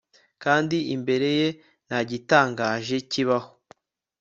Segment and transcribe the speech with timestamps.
[0.43, 1.47] kandi imbere ye,
[1.87, 3.51] nta gitangaje kibaho